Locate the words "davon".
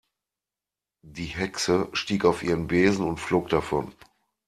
3.49-3.93